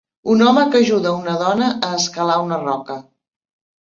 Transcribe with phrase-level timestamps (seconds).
[0.35, 2.97] Un home que ajuda a una dona a escalar una roca